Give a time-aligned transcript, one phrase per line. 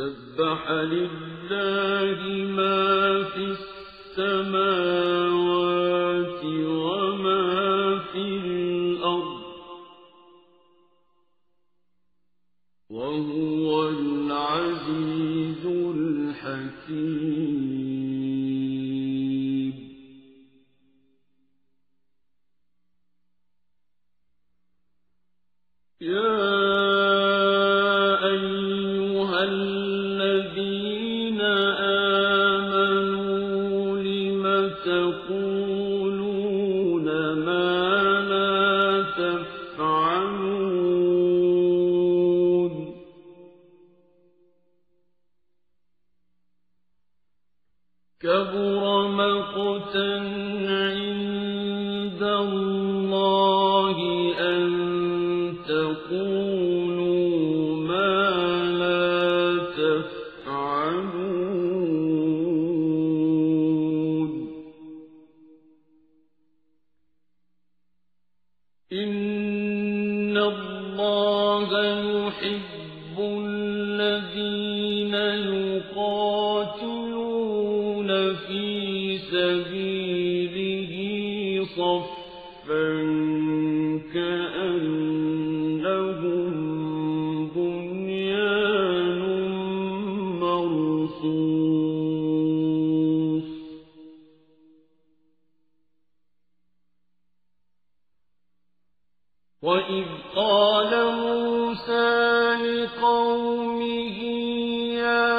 [0.00, 2.20] سبح لله
[2.56, 3.44] ما في
[4.16, 4.84] السماوات
[6.44, 9.40] وما في الأرض
[12.90, 15.64] وهو العزيز
[15.96, 17.39] الحكيم.
[34.84, 35.79] تَتَّقُونَ
[68.92, 71.68] إن الله
[72.26, 73.16] يحب
[102.56, 104.18] لقومه
[105.00, 105.29] يا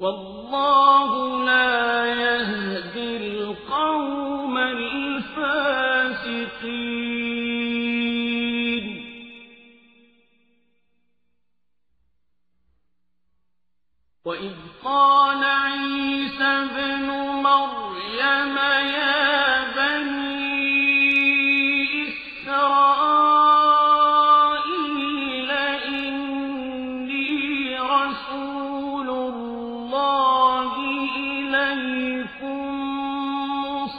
[0.00, 0.89] والله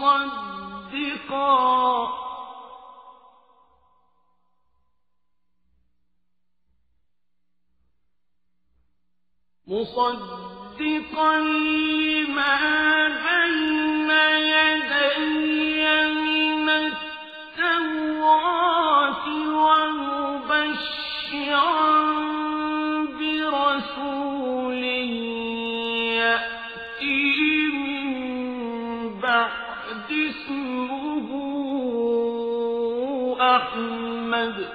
[0.00, 1.60] مصدقا.
[9.66, 12.56] مصدقا لما
[13.24, 14.10] بين
[15.70, 16.86] يدي من
[17.60, 18.44] التوراة
[19.66, 21.10] ومبشرا.
[33.40, 34.68] أحمد.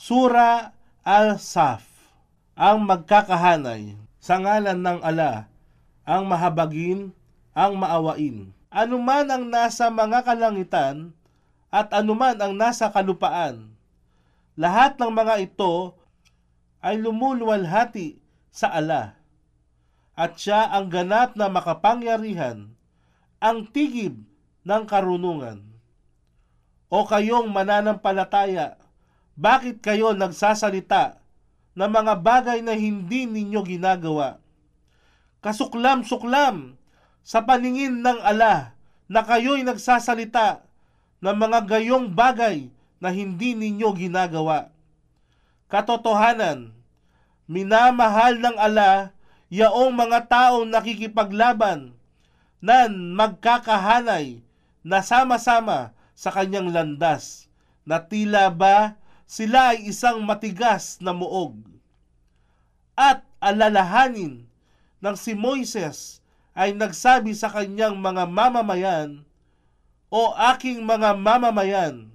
[0.00, 0.72] Sura
[1.04, 1.84] Al-Saf
[2.56, 5.52] ang magkakahanay sa ngalan ng ala
[6.08, 7.12] ang mahabagin,
[7.52, 8.48] ang maawain.
[8.72, 11.12] Anuman ang nasa mga kalangitan
[11.68, 13.76] at anuman ang nasa kalupaan,
[14.56, 15.92] lahat ng mga ito
[16.80, 19.20] ay lumuluwalhati sa ala.
[20.16, 22.72] At siya ang ganap na makapangyarihan,
[23.36, 24.16] ang tigib
[24.64, 25.60] ng karunungan.
[26.88, 28.79] O kayong mananampalataya,
[29.40, 31.16] bakit kayo nagsasalita
[31.72, 34.36] ng mga bagay na hindi ninyo ginagawa?
[35.40, 36.76] Kasuklam-suklam
[37.24, 38.76] sa paningin ng ala
[39.08, 40.60] na kayo'y nagsasalita
[41.24, 42.68] ng mga gayong bagay
[43.00, 44.68] na hindi ninyo ginagawa.
[45.72, 46.76] Katotohanan,
[47.48, 49.16] minamahal ng ala
[49.48, 51.96] yaong mga taong nakikipaglaban
[52.60, 54.44] na magkakahanay
[54.84, 57.48] na sama-sama sa kanyang landas
[57.88, 58.99] na tila ba
[59.30, 61.54] sila ay isang matigas na muog.
[62.98, 64.50] At alalahanin
[64.98, 66.18] ng si Moises
[66.50, 69.22] ay nagsabi sa kanyang mga mamamayan,
[70.10, 72.10] O aking mga mamamayan,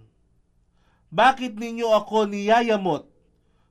[1.07, 3.07] bakit ninyo ako niyayamot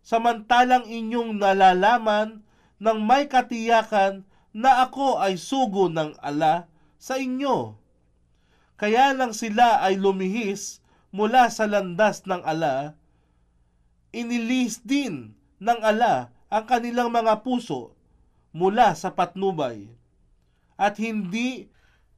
[0.00, 2.40] samantalang inyong nalalaman
[2.80, 4.24] ng may katiyakan
[4.56, 6.64] na ako ay sugo ng ala
[6.96, 7.76] sa inyo?
[8.80, 10.80] Kaya lang sila ay lumihis
[11.12, 12.96] mula sa landas ng ala,
[14.14, 17.90] inilis din ng ala ang kanilang mga puso
[18.54, 19.90] mula sa patnubay
[20.78, 21.66] at hindi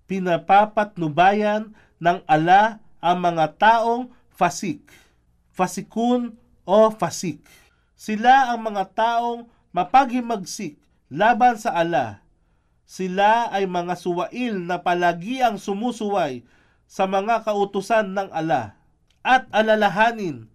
[0.05, 4.85] pinapapatnubayan ng ala ang mga taong fasik,
[5.57, 6.37] fasikun
[6.69, 7.41] o fasik.
[7.97, 10.77] Sila ang mga taong mapaghimagsik
[11.09, 12.21] laban sa ala.
[12.87, 16.45] Sila ay mga suwail na palagi ang sumusuway
[16.87, 18.79] sa mga kautusan ng ala
[19.27, 20.47] at alalahanin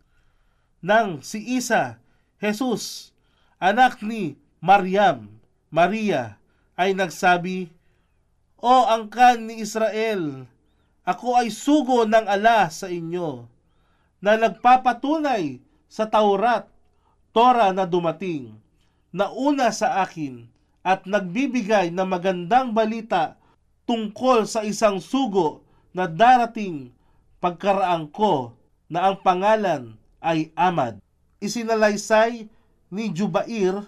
[0.81, 2.01] ng si Isa,
[2.41, 3.13] Jesus,
[3.61, 5.29] anak ni Maryam,
[5.69, 6.41] Maria,
[6.73, 7.69] ay nagsabi,
[8.61, 10.45] O angkan ni Israel,
[11.05, 13.45] ako ay sugo ng ala sa inyo,
[14.21, 16.69] na nagpapatunay sa Taurat,
[17.33, 18.53] Torah na dumating,
[19.13, 20.45] na una sa akin,
[20.81, 23.37] at nagbibigay ng magandang balita
[23.85, 25.61] tungkol sa isang sugo
[25.93, 26.89] na darating
[27.37, 28.57] pagkaraan ko
[28.89, 31.01] na ang pangalan ay Amad.
[31.41, 32.47] Isinalaysay
[32.93, 33.81] ni Jubair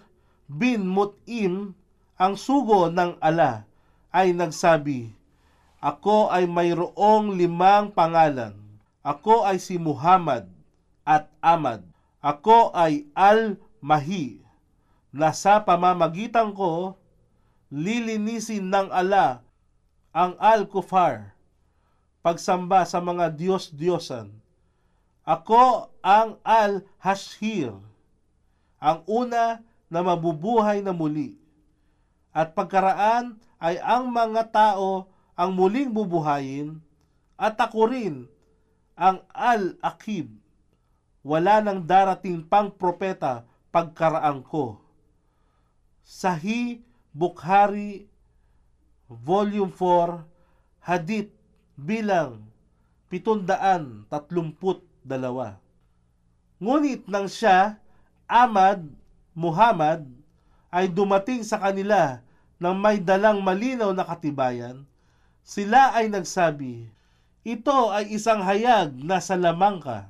[0.50, 1.78] bin Mut'im
[2.18, 3.70] ang sugo ng ala
[4.14, 5.14] ay nagsabi,
[5.82, 8.58] Ako ay mayroong limang pangalan.
[9.04, 10.48] Ako ay si Muhammad
[11.04, 11.84] at Ahmad.
[12.24, 14.40] Ako ay Al-Mahi
[15.12, 16.96] na sa pamamagitan ko
[17.68, 19.44] lilinisin ng ala
[20.16, 21.36] ang Al-Kufar
[22.24, 24.43] pagsamba sa mga Diyos-Diyosan.
[25.24, 27.72] Ako ang Al-Hashir,
[28.84, 31.40] ang una na mabubuhay na muli.
[32.36, 35.08] At pagkaraan ay ang mga tao
[35.40, 36.84] ang muling bubuhayin
[37.40, 38.28] at ako rin
[39.00, 40.28] ang Al-Akib.
[41.24, 44.84] Wala nang darating pang propeta pagkaraan ko.
[46.04, 46.84] Sahi
[47.16, 48.12] Bukhari
[49.08, 50.20] Volume 4
[50.84, 51.32] Hadith
[51.80, 52.44] bilang
[55.06, 55.64] 732
[56.64, 57.76] Ngunit nang siya,
[58.24, 58.88] Ahmad,
[59.36, 60.08] Muhammad,
[60.72, 62.24] ay dumating sa kanila
[62.56, 64.88] ng may dalang malinaw na katibayan,
[65.44, 66.88] sila ay nagsabi,
[67.44, 70.08] Ito ay isang hayag na sa lamang ka.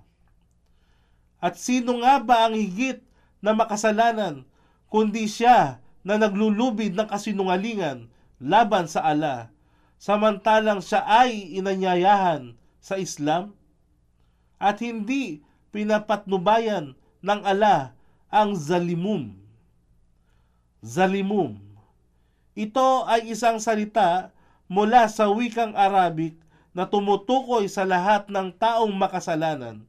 [1.42, 3.02] At sino nga ba ang higit
[3.42, 4.46] na makasalanan
[4.94, 9.50] kundi siya na naglulubid ng kasinungalingan laban sa ala,
[9.98, 13.58] samantalang siya ay inanyayahan sa Islam?
[14.64, 15.44] At hindi
[15.76, 17.92] pinapatnubayan ng ala
[18.32, 19.36] ang zalimum.
[20.80, 21.60] Zalimum.
[22.56, 24.32] Ito ay isang salita
[24.72, 26.40] mula sa wikang Arabic
[26.72, 29.84] na tumutukoy sa lahat ng taong makasalanan,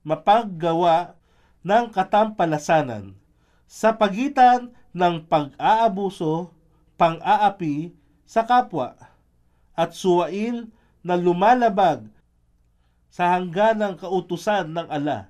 [0.00, 1.14] mapaggawa
[1.60, 3.12] ng katampalasanan
[3.68, 6.50] sa pagitan ng pag-aabuso,
[6.96, 7.92] pang-aapi
[8.24, 8.96] sa kapwa,
[9.76, 10.66] at suwail
[11.04, 12.08] na lumalabag
[13.18, 15.26] sa hangganang kautusan ng ala.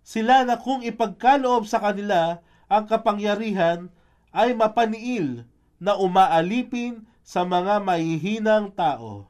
[0.00, 2.40] Sila na kung ipagkaloob sa kanila
[2.72, 3.92] ang kapangyarihan
[4.32, 5.44] ay mapaniil
[5.76, 9.28] na umaalipin sa mga mahihinang tao.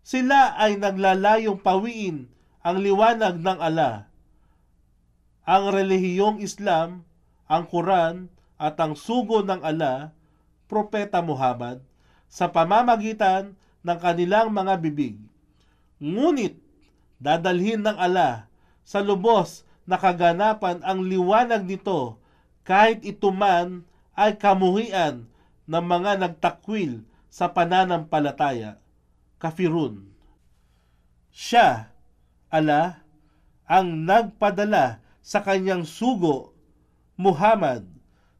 [0.00, 2.24] Sila ay naglalayong pawiin
[2.64, 4.08] ang liwanag ng ala.
[5.44, 7.04] Ang relihiyong Islam,
[7.44, 10.16] ang Quran at ang sugo ng ala,
[10.72, 11.84] Propeta Muhammad,
[12.32, 13.52] sa pamamagitan
[13.84, 15.33] ng kanilang mga bibig.
[16.02, 16.58] Ngunit
[17.22, 18.50] dadalhin ng ala
[18.84, 22.18] sa lubos na kaganapan ang liwanag nito
[22.64, 23.84] kahit ito man
[24.16, 25.28] ay kamuhian
[25.68, 28.80] ng mga nagtakwil sa pananampalataya.
[29.42, 30.08] Kafirun.
[31.34, 31.90] Siya,
[32.48, 33.02] ala,
[33.66, 36.54] ang nagpadala sa kanyang sugo,
[37.18, 37.88] Muhammad,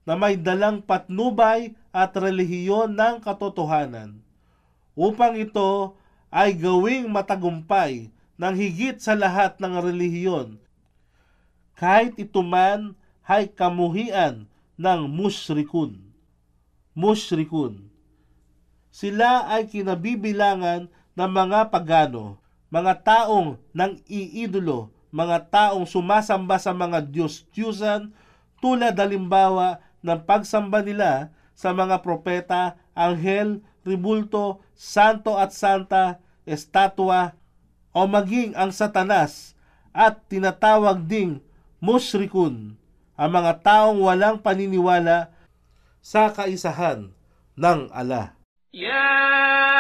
[0.05, 4.21] na may dalang patnubay at relihiyon ng katotohanan,
[4.95, 5.97] upang ito
[6.35, 10.59] ay gawing matagumpay ng higit sa lahat ng relihiyon,
[11.79, 16.03] kahit ito man ay kamuhian ng mushrikun.
[16.99, 17.87] Mushrikun.
[18.91, 27.07] Sila ay kinabibilangan ng mga pagano, mga taong nang iidolo, mga taong sumasamba sa mga
[27.07, 28.11] Diyos-Diyusan
[28.59, 37.37] tulad halimbawa ng pagsamba nila sa mga propeta, anghel, ribulto, santo at santa, estatwa,
[37.95, 39.55] o maging ang satanas
[39.95, 41.39] at tinatawag ding
[41.79, 42.75] mushrikun,
[43.15, 45.31] ang mga taong walang paniniwala
[46.03, 47.15] sa kaisahan
[47.55, 48.35] ng Allah.
[48.75, 49.74] يا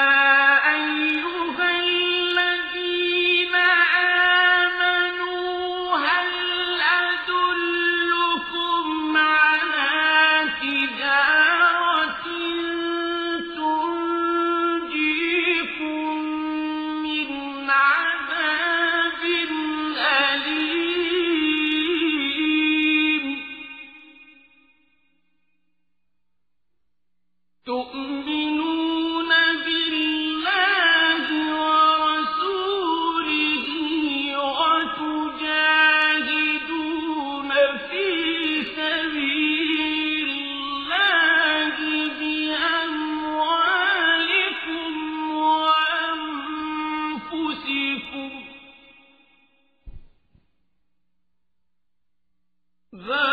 [52.96, 53.33] ذلكم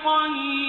[0.00, 0.59] ومساكن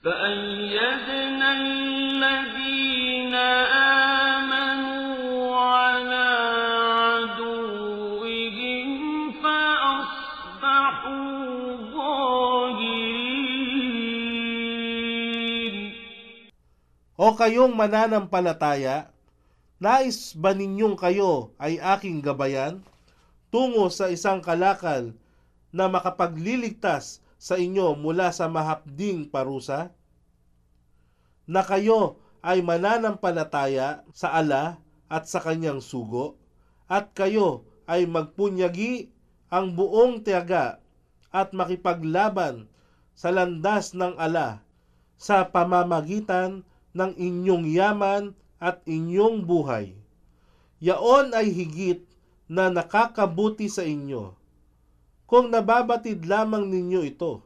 [0.03, 3.35] فأيدنا الذين
[4.43, 6.27] آمنوا على
[7.07, 8.87] عدوهم
[9.43, 11.23] فأصبحوا
[11.95, 13.23] ظاهرين
[17.15, 19.07] O kayong mananampalataya,
[19.79, 22.83] nais ba ninyong kayo ay aking gabayan?
[23.53, 25.13] Tungo sa isang kalakal
[25.69, 29.93] na makapagliligtas sa inyo mula sa mahapding parusa?
[31.45, 36.41] Na kayo ay mananampalataya sa ala at sa kanyang sugo,
[36.89, 39.13] at kayo ay magpunyagi
[39.53, 40.81] ang buong tiyaga
[41.29, 42.65] at makipaglaban
[43.13, 44.65] sa landas ng ala
[45.13, 46.65] sa pamamagitan
[46.97, 48.23] ng inyong yaman
[48.57, 49.93] at inyong buhay.
[50.81, 52.01] Yaon ay higit
[52.47, 54.35] na nakakabuti sa inyo
[55.29, 57.41] kung nababatid lamang ninyo ito.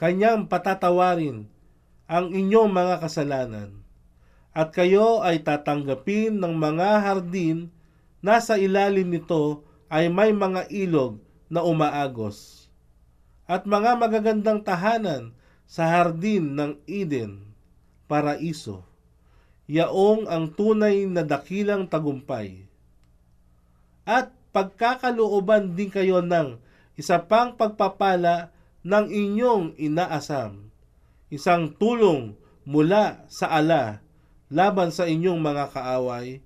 [0.00, 1.46] Kanyang patatawarin
[2.10, 3.82] ang inyong mga kasalanan
[4.52, 7.70] at kayo ay tatanggapin ng mga hardin
[8.20, 12.62] na sa ilalim nito ay may mga ilog na umaagos
[13.46, 15.36] at mga magagandang tahanan
[15.68, 17.52] sa hardin ng Eden,
[18.08, 18.84] paraiso,
[19.68, 22.68] yaong ang tunay na dakilang tagumpay.
[24.02, 26.58] At pagkakalooban din kayo ng
[26.98, 30.68] isa pang pagpapala ng inyong inaasam,
[31.30, 32.34] isang tulong
[32.66, 34.02] mula sa ala
[34.52, 36.44] laban sa inyong mga kaaway,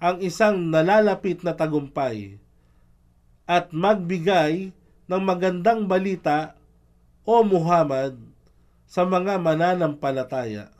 [0.00, 2.40] ang isang nalalapit na tagumpay,
[3.44, 4.72] at magbigay
[5.04, 6.56] ng magandang balita
[7.28, 8.16] o Muhammad
[8.88, 10.72] sa mga mananampalataya.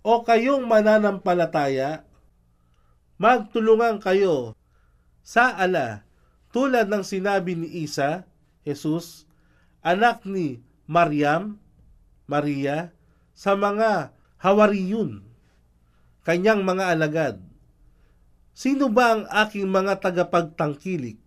[0.00, 2.08] O kayong mananampalataya,
[3.20, 4.56] magtulungan kayo
[5.28, 6.08] sa ala
[6.48, 8.24] tulad ng sinabi ni Isa,
[8.64, 9.28] Jesus,
[9.84, 11.60] anak ni Maryam,
[12.24, 12.96] Maria,
[13.36, 15.20] sa mga Hawariyun,
[16.24, 17.36] kanyang mga alagad.
[18.56, 21.20] Sino ba ang aking mga tagapagtangkilik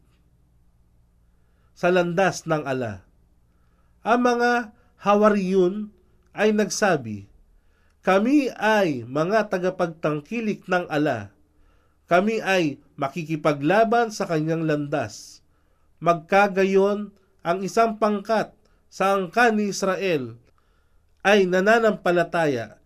[1.78, 3.06] sa landas ng ala?
[4.02, 5.94] Ang mga Hawariyun
[6.34, 7.30] ay nagsabi,
[8.02, 11.30] Kami ay mga tagapagtangkilik ng ala.
[12.10, 15.42] Kami ay makikipaglaban sa kanyang landas.
[15.98, 17.10] Magkagayon
[17.42, 18.54] ang isang pangkat
[18.94, 20.38] sa angkan ni Israel
[21.26, 22.78] ay nananampalataya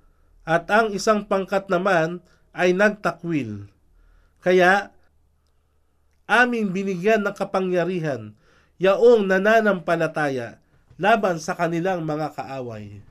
[0.48, 2.24] at ang isang pangkat naman
[2.56, 3.68] ay nagtakwil.
[4.40, 4.96] Kaya
[6.32, 8.32] aming binigyan ng kapangyarihan
[8.80, 10.64] yaong nananampalataya
[10.96, 13.04] laban sa kanilang mga kaaway.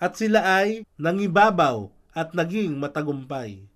[0.00, 3.69] At sila ay nangibabaw at naging matagumpay.